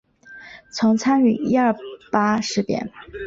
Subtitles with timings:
[0.71, 1.75] 曾参与一二
[2.11, 2.91] 八事变。